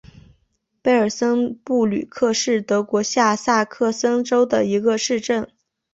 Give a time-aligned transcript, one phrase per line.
[0.81, 5.47] 贝尔森布吕克是德国下萨克森州的一个市镇。